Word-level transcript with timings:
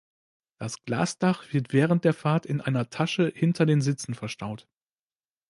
Das 0.57 0.81
Glasdach 0.83 1.53
wird 1.53 1.73
während 1.73 2.05
der 2.05 2.15
Fahrt 2.15 2.47
in 2.47 2.59
einer 2.59 2.89
Tasche 2.89 3.31
hinter 3.35 3.67
den 3.67 3.81
Sitzen 3.81 4.15
verstaut. 4.15 4.67